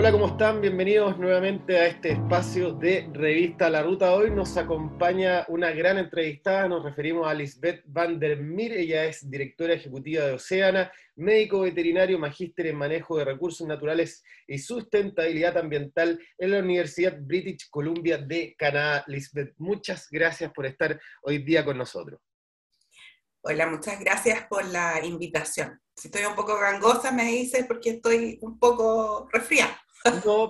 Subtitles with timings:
[0.00, 0.60] Hola, ¿cómo están?
[0.60, 4.14] Bienvenidos nuevamente a este espacio de Revista La Ruta.
[4.14, 9.28] Hoy nos acompaña una gran entrevistada, nos referimos a Lisbeth van der Meer, ella es
[9.28, 16.20] directora ejecutiva de Oceana, médico veterinario, magíster en manejo de recursos naturales y sustentabilidad ambiental
[16.38, 19.02] en la Universidad British Columbia de Canadá.
[19.08, 22.20] Lisbeth, muchas gracias por estar hoy día con nosotros.
[23.40, 25.80] Hola, muchas gracias por la invitación.
[25.96, 29.77] Si estoy un poco gangosa, me dice porque estoy un poco resfriada.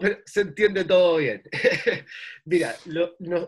[0.00, 1.42] Pero se entiende todo bien.
[2.44, 2.74] Mira,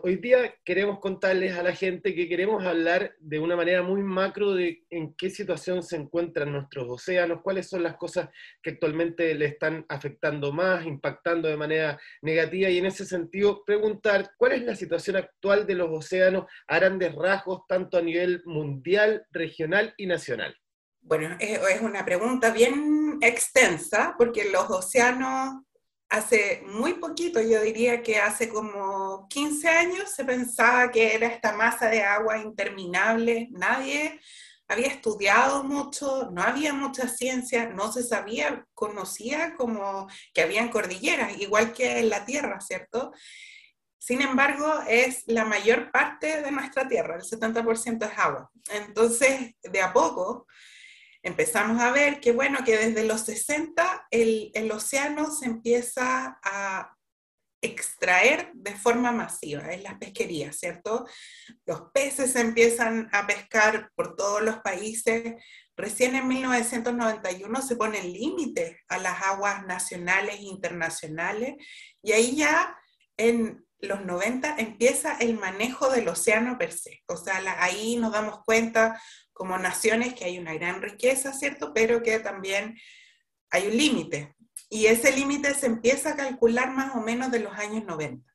[0.03, 4.53] hoy día queremos contarles a la gente que queremos hablar de una manera muy macro
[4.53, 8.29] de en qué situación se encuentran nuestros océanos, cuáles son las cosas
[8.61, 14.31] que actualmente le están afectando más, impactando de manera negativa y en ese sentido preguntar
[14.37, 19.25] cuál es la situación actual de los océanos a grandes rasgos, tanto a nivel mundial,
[19.31, 20.55] regional y nacional.
[21.03, 25.63] Bueno, es una pregunta bien extensa porque los océanos
[26.11, 31.53] hace muy poquito, yo diría que hace como 15 años, se pensaba que era esta
[31.53, 33.47] masa de agua interminable.
[33.51, 34.19] Nadie
[34.67, 41.39] había estudiado mucho, no había mucha ciencia, no se sabía, conocía como que habían cordilleras,
[41.39, 43.13] igual que en la Tierra, ¿cierto?
[43.97, 48.51] Sin embargo, es la mayor parte de nuestra Tierra, el 70% es agua.
[48.69, 50.45] Entonces, de a poco,
[51.23, 56.95] empezamos a ver que, bueno, que desde los 60 el, el océano se empieza a
[57.61, 61.05] extraer de forma masiva en las pesquerías, ¿cierto?
[61.65, 65.35] Los peces se empiezan a pescar por todos los países.
[65.77, 71.55] Recién en 1991 se pone límite a las aguas nacionales e internacionales
[72.01, 72.75] y ahí ya
[73.17, 77.01] en los 90 empieza el manejo del océano per se.
[77.07, 79.01] O sea, ahí nos damos cuenta
[79.33, 81.73] como naciones que hay una gran riqueza, ¿cierto?
[81.73, 82.77] Pero que también
[83.49, 84.35] hay un límite.
[84.69, 88.25] Y ese límite se empieza a calcular más o menos de los años 90.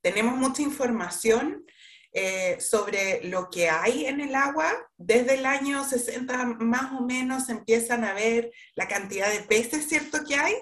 [0.00, 1.64] Tenemos mucha información
[2.12, 4.72] eh, sobre lo que hay en el agua.
[4.96, 10.24] Desde el año 60 más o menos empiezan a ver la cantidad de peces, ¿cierto?
[10.24, 10.54] Que hay.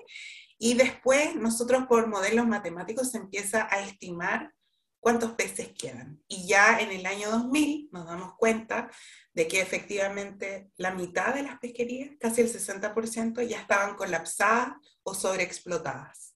[0.59, 4.53] Y después nosotros por modelos matemáticos se empieza a estimar
[5.01, 6.23] cuántos peces quedan.
[6.29, 8.91] Y ya en el año 2000 nos damos cuenta
[9.33, 14.73] de que efectivamente la mitad de las pesquerías, casi el 60%, ya estaban colapsadas
[15.03, 16.35] o sobreexplotadas.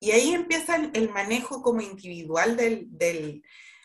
[0.00, 3.42] Y ahí empieza el manejo como individual del, del,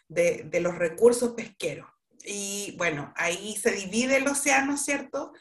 [0.08, 1.90] de, de, los recursos pesqueros.
[2.24, 5.34] Y bueno, ahí se divide el océano, ¿cierto?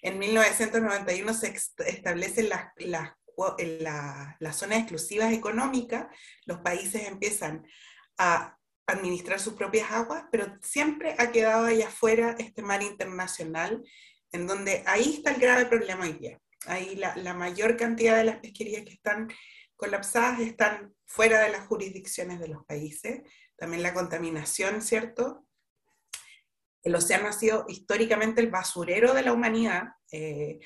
[0.00, 1.54] En 1991 se
[1.86, 3.12] establecen las, las,
[3.80, 6.06] la, las zonas exclusivas económicas,
[6.46, 7.66] los países empiezan
[8.18, 13.82] a administrar sus propias aguas, pero siempre ha quedado allá afuera este mar internacional,
[14.32, 16.40] en donde ahí está el grave problema hoy día.
[16.66, 19.28] Ahí la, la mayor cantidad de las pesquerías que están
[19.76, 23.22] colapsadas están fuera de las jurisdicciones de los países.
[23.56, 25.46] También la contaminación, ¿cierto?
[26.82, 29.84] El océano ha sido históricamente el basurero de la humanidad.
[30.10, 30.58] Eh,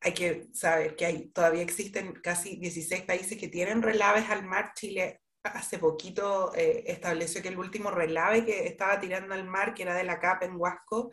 [0.00, 4.72] hay que saber que todavía existen casi 16 países que tienen relaves al mar.
[4.74, 9.82] Chile hace poquito eh, estableció que el último relave que estaba tirando al mar, que
[9.82, 11.10] era de la CAP en Huasco,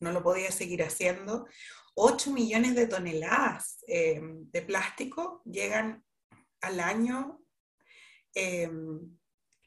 [0.00, 1.46] no lo podía seguir haciendo.
[1.94, 6.04] 8 millones de toneladas eh, de plástico llegan
[6.60, 7.40] al año
[8.34, 8.70] eh,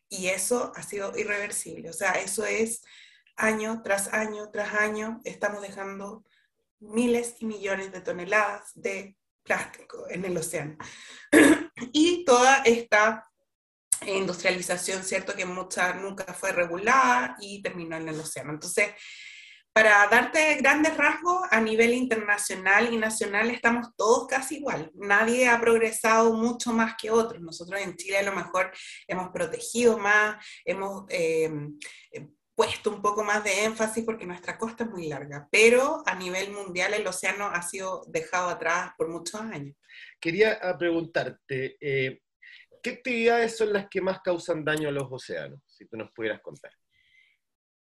[0.08, 1.90] y eso ha sido irreversible.
[1.90, 2.84] O sea, eso es
[3.36, 6.24] año tras año tras año, estamos dejando
[6.81, 10.78] miles y millones de toneladas de plástico en el océano.
[11.94, 13.28] y toda esta
[14.06, 15.36] industrialización, ¿cierto?
[15.36, 18.52] Que mucha nunca fue regulada y terminó en el océano.
[18.52, 18.90] Entonces,
[19.74, 24.91] para darte grandes rasgos, a nivel internacional y nacional estamos todos casi igual.
[24.96, 27.41] Nadie ha progresado mucho más que otros.
[27.41, 28.72] Nosotros en Chile a lo mejor
[29.08, 31.80] hemos protegido más, hemos em,
[32.12, 36.16] eh, puesto un poco más de énfasis porque nuestra costa es muy larga, pero a
[36.16, 39.76] nivel mundial el océano ha sido dejado atrás por muchos años.
[40.20, 42.22] Quería ah, preguntarte, eh,
[42.84, 45.59] ¿qué actividades son las que más causan daño a los océanos?
[45.66, 46.72] Si tú nos pudieras contar.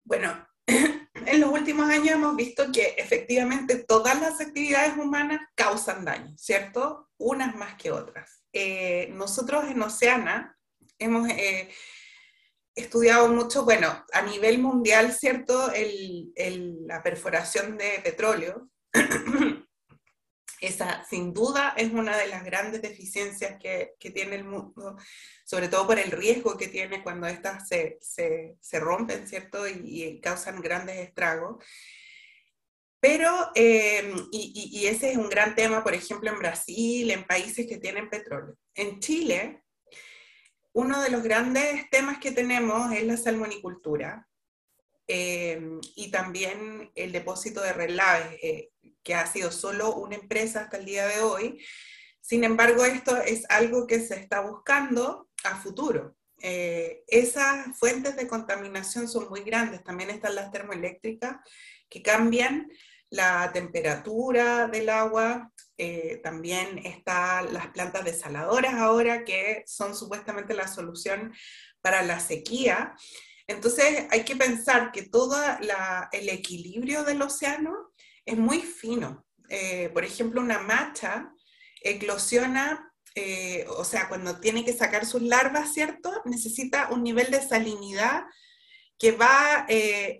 [0.04, 6.36] Bueno, en los últimos años hemos visto que efectivamente todas las actividades humanas causan daño,
[6.36, 7.10] ¿cierto?
[7.18, 8.42] Unas más que otras.
[8.52, 10.56] Eh, nosotros en Oceana
[10.98, 11.70] hemos eh,
[12.76, 15.72] estudiado mucho, bueno, a nivel mundial, ¿cierto?
[16.86, 18.68] la perforación de petróleo
[20.60, 24.96] esa sin duda es una de las grandes deficiencias que, tiene el mundo,
[25.44, 29.66] sobre todo por el riesgo que tiene cuando estas se, rompen, ¿cierto?
[29.68, 31.64] Y, causan grandes estragos.
[33.00, 37.78] Pero, y, y, ese es un gran tema, por ejemplo, en Brasil, en países que
[37.78, 38.56] tienen petróleo.
[38.74, 39.62] En Chile,
[40.76, 44.28] uno de los grandes temas que tenemos es la salmonicultura
[45.08, 45.58] eh,
[45.94, 50.84] y también el depósito de relaves, eh, que ha sido solo una empresa hasta el
[50.84, 51.64] día de hoy.
[52.20, 56.14] Sin embargo, esto es algo que se está buscando a futuro.
[56.42, 59.82] Eh, esas fuentes de contaminación son muy grandes.
[59.82, 61.38] También están las termoeléctricas
[61.88, 62.70] que cambian
[63.10, 65.52] la temperatura del agua.
[66.22, 71.34] también están las plantas desaladoras ahora, que son supuestamente la solución
[71.82, 72.94] para la sequía.
[73.46, 75.36] Entonces hay que pensar que todo
[76.12, 77.92] el equilibrio del océano
[78.24, 79.24] es muy fino.
[79.48, 81.32] Eh, por ejemplo, una macha
[81.80, 86.22] eclosiona, eh, o sea, cuando tiene que sacar sus larvas, ¿cierto?
[86.24, 88.24] Necesita un nivel de salinidad
[88.98, 90.18] que va eh,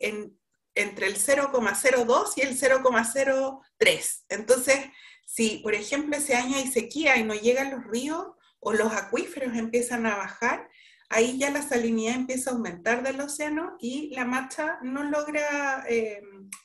[0.76, 4.24] entre el 0,02 y el 0,03.
[4.28, 4.78] Entonces,
[5.26, 8.26] si por ejemplo ese año hay sequía y no llegan los ríos
[8.60, 10.68] o los acuíferos empiezan a bajar,
[11.08, 16.22] ahí ya la salinidad empieza a aumentar del océano y la macha no logra eh,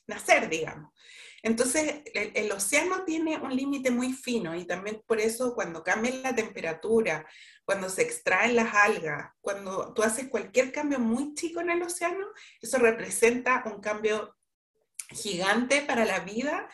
[0.07, 0.91] nacer, digamos.
[1.43, 6.35] Entonces, el, océano tiene un límite muy fino y también por eso cuando cambia la
[6.35, 7.25] temperatura,
[7.65, 12.27] cuando se extraen las algas, cuando tú haces cualquier cambio muy chico en el océano,
[12.61, 14.35] eso representa un cambio
[15.09, 16.69] gigante para la vida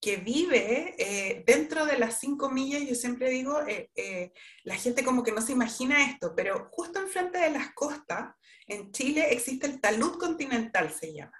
[0.00, 4.32] que vive eh, dentro de las cinco millas, yo siempre digo, eh, eh,
[4.64, 8.34] la gente como que no se imagina esto, pero justo enfrente de las costas,
[8.66, 11.38] en Chile existe el talud continental, se llama,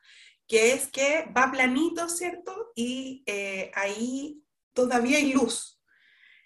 [0.51, 2.73] que es que va planito, ¿cierto?
[2.75, 3.25] Y
[3.75, 4.43] ahí
[4.75, 5.81] todavía hay luz.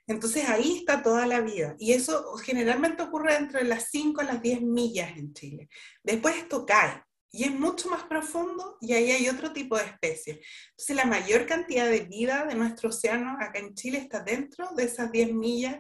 [0.07, 1.75] Entonces ahí está toda la vida.
[1.79, 5.71] Y eso generalmente ocurre entre las 5 y las 10 millas en Chile.
[6.03, 10.39] Después esto cae y es mucho más profundo y ahí hay otro tipo de especies.
[10.73, 14.85] Entonces la mayor cantidad de vida de nuestro océano acá en Chile está dentro de
[14.85, 15.79] esas 10 millas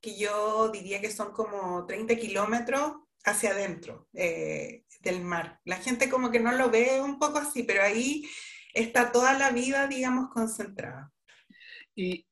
[0.00, 2.94] que yo diría que son como 30 kilómetros
[3.24, 5.60] hacia adentro eh, del mar.
[5.64, 8.28] La gente como que no lo ve un poco así, pero ahí
[8.74, 11.12] está toda la vida, digamos, concentrada.
[11.94, 12.28] Y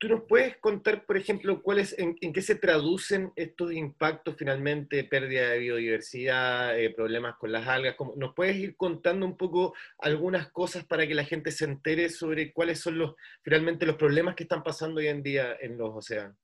[0.00, 5.48] ¿Tú nos puedes contar, por ejemplo, cuáles, en, qué se traducen estos impactos finalmente, pérdida
[5.48, 7.96] de biodiversidad, eh, problemas con las algas?
[8.14, 12.52] ¿Nos puedes ir contando un poco algunas cosas para que la gente se entere sobre
[12.52, 16.36] cuáles son los, finalmente los problemas que están pasando hoy en día en los océanos?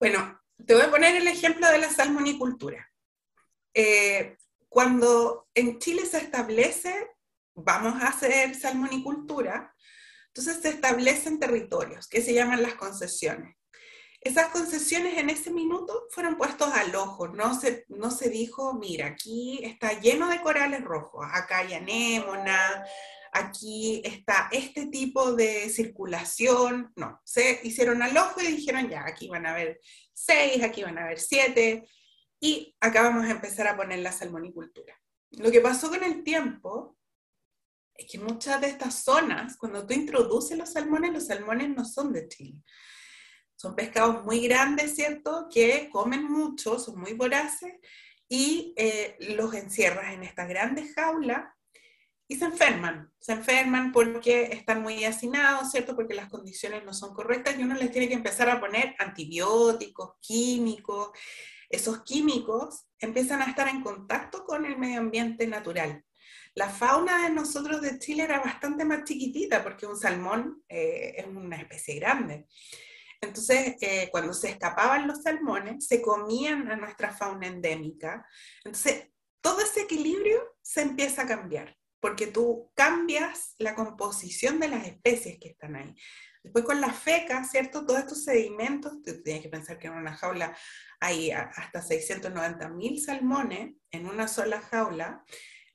[0.00, 2.90] Bueno, te voy a poner el ejemplo de la salmonicultura.
[3.74, 4.36] Eh,
[4.68, 6.94] cuando en Chile se establece,
[7.54, 9.74] vamos a hacer salmonicultura,
[10.28, 13.56] entonces se establecen territorios que se llaman las concesiones.
[14.20, 19.06] Esas concesiones en ese minuto fueron puestos al ojo, no se, no se dijo, mira,
[19.06, 22.84] aquí está lleno de corales rojos, acá hay anémona,
[23.38, 29.28] aquí está este tipo de circulación, no, se hicieron al ojo y dijeron, ya, aquí
[29.28, 29.80] van a haber
[30.12, 31.88] seis, aquí van a haber siete,
[32.40, 34.94] y acá vamos a empezar a poner la salmonicultura.
[35.32, 36.96] Lo que pasó con el tiempo
[37.94, 42.12] es que muchas de estas zonas, cuando tú introduces los salmones, los salmones no son
[42.12, 42.62] de Chile.
[43.56, 45.48] Son pescados muy grandes, ¿cierto?
[45.52, 47.72] Que comen mucho, son muy voraces
[48.28, 51.44] y eh, los encierras en estas grandes jaulas
[52.28, 53.10] y se enferman.
[53.18, 55.96] Se enferman porque están muy hacinados, ¿cierto?
[55.96, 60.12] Porque las condiciones no son correctas y uno les tiene que empezar a poner antibióticos,
[60.20, 61.10] químicos.
[61.68, 66.04] Esos químicos empiezan a estar en contacto con el medio ambiente natural
[66.58, 71.26] la fauna de nosotros de Chile era bastante más chiquitita porque un salmón eh, es
[71.26, 72.48] una especie grande.
[73.20, 78.26] Entonces, eh, cuando se escapaban los salmones, se comían a nuestra fauna endémica.
[78.64, 79.08] Entonces,
[79.40, 85.38] todo ese equilibrio se empieza a cambiar, porque tú cambias la composición de las especies
[85.38, 85.94] que están ahí.
[86.42, 87.84] Después con la feca, ¿cierto?
[87.84, 90.56] Todos estos sedimentos, tú tienes que pensar que en una jaula
[91.00, 95.24] hay hasta 690 mil salmones en una sola jaula.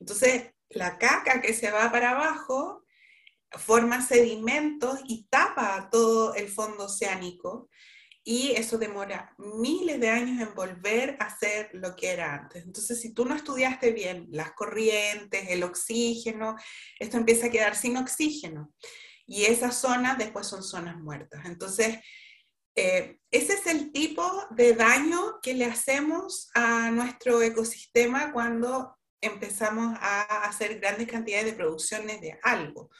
[0.00, 2.84] Entonces, la caca que se va para abajo
[3.50, 7.68] forma sedimentos y tapa todo el fondo oceánico
[8.26, 12.64] y eso demora miles de años en volver a ser lo que era antes.
[12.64, 16.56] Entonces, si tú no estudiaste bien las corrientes, el oxígeno,
[16.98, 18.72] esto empieza a quedar sin oxígeno
[19.26, 21.44] y esas zonas después son zonas muertas.
[21.44, 21.98] Entonces,
[22.74, 29.96] eh, ese es el tipo de daño que le hacemos a nuestro ecosistema cuando empezamos
[30.00, 32.90] a hacer grandes cantidades de producciones de algo.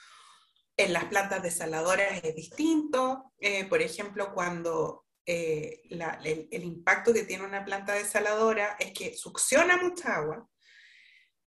[0.76, 3.32] En las plantas desaladoras es distinto.
[3.38, 9.76] Eh, por ejemplo, cuando eh, el, impacto que tiene una planta desaladora es que succiona
[9.76, 10.48] mucha agua,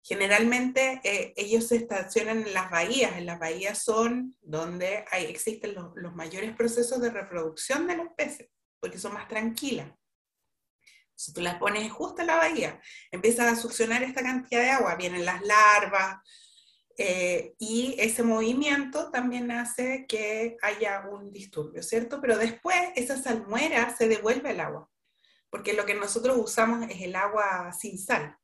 [0.09, 3.19] Generalmente eh, ellos se estacionan en las bahías.
[3.19, 8.07] En las bahías son donde hay, existen los, los mayores procesos de reproducción de los
[8.17, 9.91] peces, porque son más tranquilas.
[11.17, 12.81] Si tú las pones justo en la bahía,
[13.11, 16.19] empiezas a succionar esta cantidad de agua, vienen las larvas,
[16.99, 22.21] eh, y ese movimiento también hace que haya un disturbio, ¿cierto?
[22.21, 24.91] Pero después esa salmuera se devuelve al agua,
[25.51, 28.37] porque lo que nosotros usamos es el agua sin sal.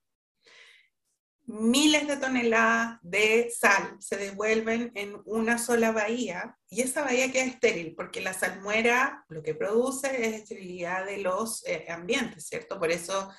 [1.44, 7.44] Miles de toneladas de sal se devuelven en una sola bahía y esa bahía queda
[7.44, 12.78] estéril porque la salmuera lo que produce es esterilidad de los eh, ambientes, ¿cierto?
[12.78, 13.32] Por eso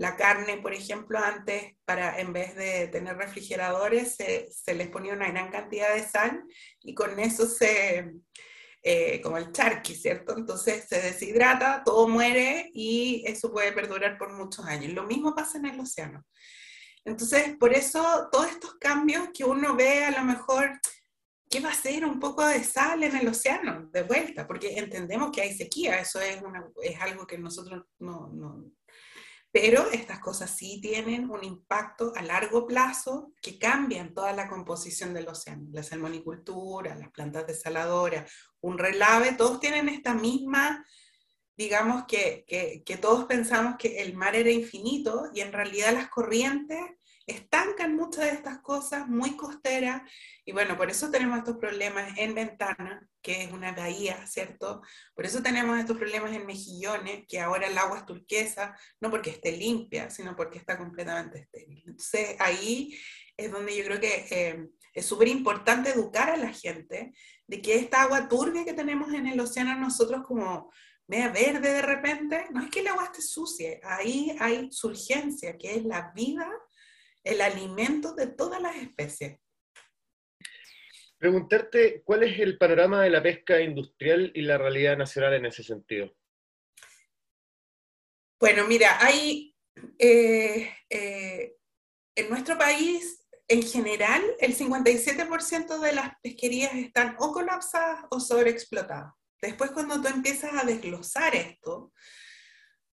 [0.00, 5.30] la carne, por ejemplo, antes, para, en vez de tener refrigeradores, se, les ponía una
[5.30, 6.42] gran cantidad de sal
[6.80, 8.10] y con eso se,
[8.82, 10.34] eh, como el charqui, ¿cierto?
[10.38, 14.94] Entonces se deshidrata, todo muere y eso puede perdurar por muchos años.
[14.94, 16.24] Lo mismo pasa en el océano.
[17.04, 20.80] Entonces, por eso todos estos cambios que uno ve a lo mejor,
[21.50, 24.46] ¿qué va a ser un poco de sal en el océano de vuelta?
[24.46, 26.40] Porque entendemos que hay sequía, eso es,
[26.82, 28.64] es algo que nosotros no, no,
[29.52, 35.12] pero estas cosas sí tienen un impacto a largo plazo que cambian toda la composición
[35.12, 35.66] del océano.
[35.72, 38.30] La salmonicultura, las plantas desaladoras,
[38.60, 40.84] un relave, todos tienen esta misma,
[41.56, 46.08] digamos que, que, que todos pensamos que el mar era infinito y en realidad las
[46.08, 46.78] corrientes
[47.30, 50.02] estancan muchas de estas cosas, muy costeras,
[50.44, 54.82] y bueno, por eso tenemos estos problemas en Ventana, que es una bahía, ¿cierto?
[55.14, 59.30] Por eso tenemos estos problemas en Mejillones, que ahora el agua es turquesa, no porque
[59.30, 61.82] esté limpia, sino porque está completamente estéril.
[61.86, 62.98] Entonces ahí
[63.36, 67.12] es donde yo creo que eh, es súper importante educar a la gente
[67.46, 70.70] de que esta agua turbia que tenemos en el océano nosotros como
[71.06, 75.74] media verde de repente, no es que el agua esté sucia, ahí hay surgencia, que
[75.74, 76.48] es la vida
[77.24, 79.38] el alimento de todas las especies.
[81.18, 85.62] Preguntarte, ¿cuál es el panorama de la pesca industrial y la realidad nacional en ese
[85.62, 86.14] sentido?
[88.38, 89.54] Bueno, mira, hay
[89.98, 91.56] eh, eh,
[92.14, 99.12] en nuestro país, en general, el 57% de las pesquerías están o colapsadas o sobreexplotadas.
[99.42, 101.92] Después, cuando tú empiezas a desglosar esto,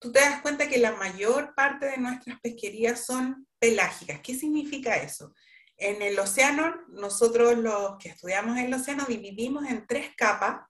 [0.04, 4.20] tú te das cuenta que la mayor parte de nuestras pesquerías son pelágicas.
[4.20, 5.34] ¿Qué significa eso?
[5.78, 10.68] En el océano, nosotros los que estudiamos el océano dividimos en tres capas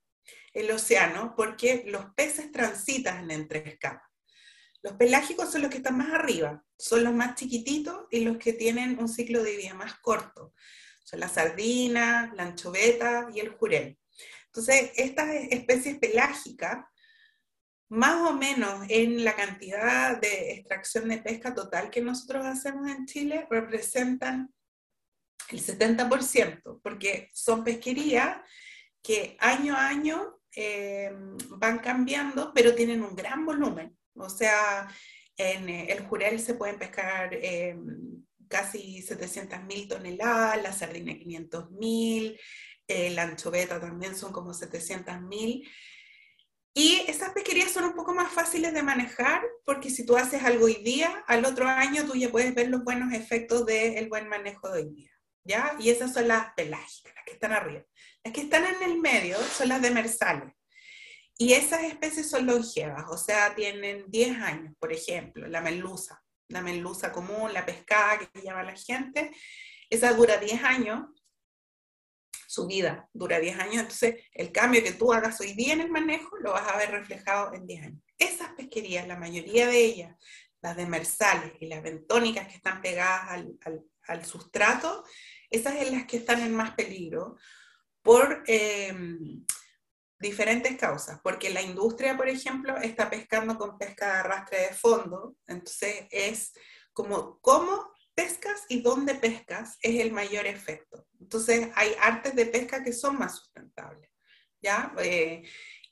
[0.52, 4.08] el océano porque los peces transitan en tres capas.
[4.82, 8.52] Los pelágicos son los que están más arriba, son los más chiquititos y los que
[8.52, 10.54] tienen un ciclo de vida más corto.
[11.02, 13.98] Son la sardina, la anchoveta y el jurel.
[14.46, 16.86] Entonces, estas especies pelágicas
[17.88, 23.06] más o menos en la cantidad de extracción de pesca total que nosotros hacemos en
[23.06, 24.52] Chile representan
[25.50, 28.38] el 70%, porque son pesquerías
[29.02, 31.12] que año a año eh,
[31.50, 33.96] van cambiando, pero tienen un gran volumen.
[34.14, 34.88] O sea,
[35.36, 37.76] en eh, el jurel se pueden pescar eh,
[38.48, 42.40] casi 700.000 toneladas, la sardina 500.000,
[43.14, 45.68] la anchoveta también son como 700.000.
[46.76, 50.64] Y esas pesquerías son un poco más fáciles de manejar porque si tú haces algo
[50.64, 54.68] hoy día, al otro año tú ya puedes ver los buenos efectos del buen manejo
[54.70, 55.10] de hoy día.
[55.44, 55.76] ¿ya?
[55.78, 57.84] Y esas son las pelágicas, las que están arriba.
[58.24, 60.52] Las que están en el medio son las demersales.
[61.36, 66.62] Y esas especies son longevas, o sea, tienen 10 años, por ejemplo, la merluza, la
[66.62, 69.32] merluza común, la pescada que llama la gente,
[69.90, 71.06] esa dura 10 años
[72.54, 75.90] su vida dura 10 años, entonces el cambio que tú hagas hoy día en el
[75.90, 78.02] manejo lo vas a ver reflejado en 10 años.
[78.16, 80.16] Esas pesquerías, la mayoría de ellas,
[80.62, 83.44] las demersales y las bentónicas que están pegadas
[84.06, 85.04] al, sustrato,
[85.50, 87.36] esas son las que están en más peligro
[88.02, 89.44] por em,
[90.18, 95.36] diferentes causas, porque la industria, por ejemplo, está pescando con pesca de arrastre de fondo,
[95.46, 96.52] entonces es
[96.92, 101.04] como cómo pescas y dónde pescas es el mayor efecto.
[101.24, 104.10] Entonces, hay artes de pesca que son más sustentables,
[104.60, 104.94] ¿ya?
[104.98, 105.42] Eh,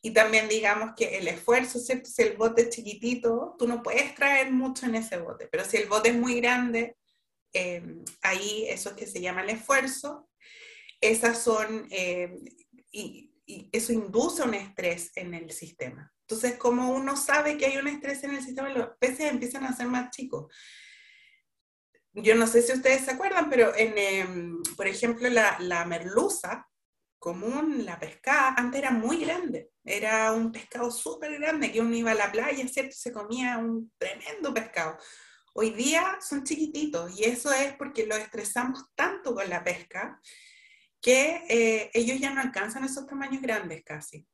[0.03, 2.11] y también digamos que el esfuerzo, ¿cierto?
[2.11, 5.79] Si el bote es chiquitito, tú no puedes traer mucho en ese bote, pero si
[5.79, 6.97] el bote es muy grande,
[7.55, 10.29] em, ahí eso es que se llama el esfuerzo.
[11.01, 12.39] Esas son, em,
[12.91, 16.12] y, y eso induce un estrés en el sistema.
[16.29, 19.75] Entonces, como uno sabe que hay un estrés en el sistema, los peces empiezan a
[19.75, 20.53] ser más chicos
[22.14, 26.69] yo no sé si ustedes se acuerdan, pero em, por ejemplo, la, la, merluza
[27.19, 29.71] común, la pescada, antes era muy grande.
[29.85, 32.95] Era un pescado súper grande que uno iba a la playa, ¿cierto?
[32.97, 34.99] Se comía un tremendo pescado.
[35.54, 40.21] Hoy día son chiquititos y eso es porque los estresamos tanto con la pesca
[41.00, 44.26] que eh, ellos ya no alcanzan esos tamaños grandes casi.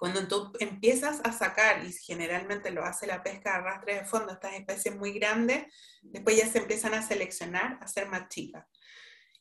[0.00, 4.32] Cuando tú empiezas a sacar, y generalmente lo hace la pesca de arrastre de fondo,
[4.32, 5.66] estas especies muy grandes,
[6.00, 8.64] después ya se empiezan a seleccionar, a ser más chicas.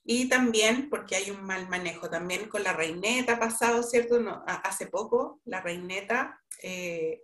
[0.04, 4.20] Y también porque hay un mal manejo, también con la reineta pasado, ¿cierto?
[4.20, 7.22] No, hace poco la reineta eh,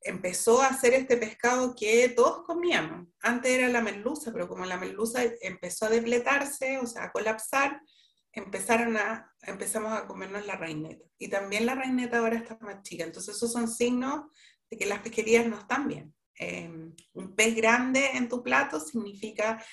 [0.00, 3.06] empezó a hacer este pescado que todos comíamos.
[3.20, 7.82] Antes era la merluza, pero como la merluza empezó a depletarse, o sea, a colapsar,
[8.36, 11.04] empezaron a, empezamos a comernos la reineta.
[11.18, 13.04] Y también la reineta ahora está más chica.
[13.04, 14.26] Entonces esos son signos
[14.70, 16.14] de que las pesquerías no están bien.
[16.38, 19.64] Em, un pez grande en tu plato significa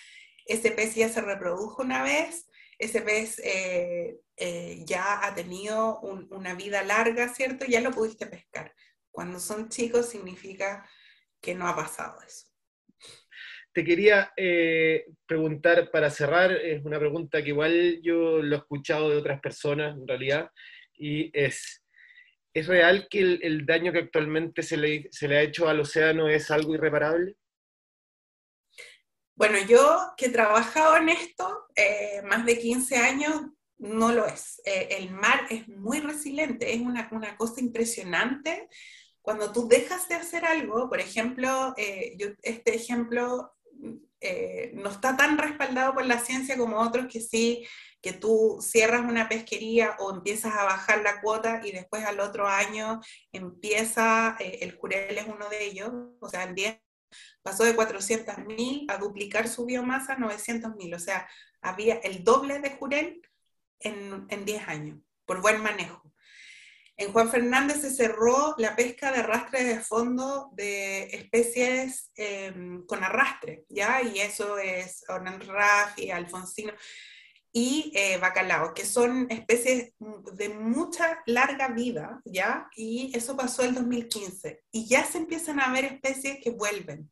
[0.45, 2.47] ese pez ya se reprodujo una vez,
[2.79, 7.65] ese pez eh, eh, ya ha tenido una vida larga, ¿cierto?
[7.65, 8.73] Ya lo pudiste pescar.
[9.11, 10.89] Cuando son chicos significa
[11.41, 12.47] que no ha pasado eso.
[13.73, 19.09] Te quería eh, preguntar para cerrar, es una pregunta que igual yo lo he escuchado
[19.09, 20.51] de otras personas en realidad,
[20.93, 21.83] y es,
[22.53, 26.29] ¿es real que el, daño que actualmente se le, se le, ha hecho al océano
[26.29, 27.35] es algo irreparable?
[29.35, 33.41] Bueno, yo que he trabajado en esto eh, más de 15 años,
[33.79, 34.61] no lo es.
[34.65, 38.69] Eh, el mar es muy resiliente, es una, una cosa impresionante
[39.23, 41.73] cuando tú dejas de hacer algo, por ejemplo,
[42.17, 43.53] yo, este ejemplo
[44.23, 47.67] eh, no está tan respaldado por la ciencia como otros que sí,
[48.01, 52.47] que tú cierras una pesquería o empiezas a bajar la cuota y después al otro
[52.47, 53.01] año
[53.31, 56.79] empieza, eh, el jurel es uno de ellos, o sea, en 10
[57.41, 61.27] pasó de 400.000 a duplicar su biomasa a 900.000, o sea,
[61.61, 63.21] había el doble de jurel
[63.79, 66.12] en, en 10 años, por buen manejo.
[66.95, 73.03] En Juan Fernández se cerró la pesca de arrastre de fondo de especies em, con
[73.03, 74.01] arrastre, ¿ya?
[74.03, 75.03] Y eso es
[75.97, 76.73] y alfonsino
[77.51, 79.93] y eh, bacalao, que son especies
[80.33, 82.67] de mucha larga vida, ¿ya?
[82.75, 84.63] Y eso pasó el 2015.
[84.71, 87.11] Y ya se empiezan a ver especies que vuelven.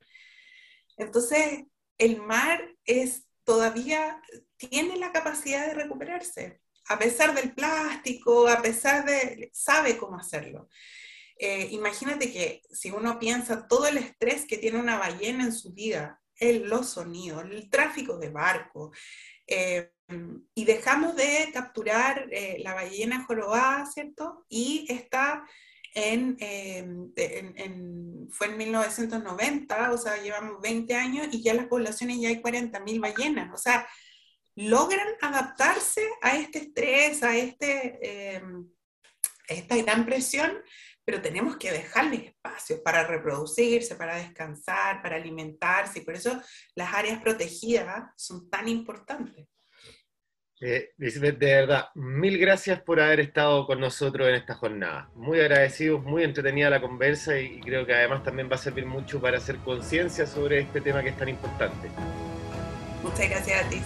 [0.98, 1.66] Entonces,
[1.98, 4.22] el mar es todavía
[4.58, 10.70] tiene la capacidad de recuperarse a pesar del plástico, a pesar de, sabe cómo hacerlo.
[11.38, 15.74] Eh, imagínate que si uno piensa todo el estrés que tiene una ballena en su
[15.74, 18.92] vida, el, los sonidos, el tráfico de barco,
[19.48, 19.92] eh,
[20.54, 24.46] y dejamos de capturar eh, la ballena jorobada, ¿cierto?
[24.50, 25.46] Y está
[25.94, 32.30] en, en, fue en 1990, o sea, llevamos 20 años y ya las poblaciones ya
[32.30, 33.88] hay 40.000 ballenas, o sea,
[34.56, 38.68] logran adaptarse a este estrés, a este, em,
[39.48, 40.52] esta gran presión,
[41.04, 46.42] pero tenemos que dejarles espacio para reproducirse, para descansar, para alimentarse, y por eso
[46.76, 49.48] las áreas protegidas son tan importantes.
[50.64, 55.10] Eh, de verdad, mil gracias por haber estado con nosotros en esta jornada.
[55.16, 58.86] Muy agradecidos, muy entretenida la conversa y, y creo que además también va a servir
[58.86, 61.90] mucho para hacer conciencia sobre este tema que es tan importante.
[63.04, 63.82] Muchas gracias a ti,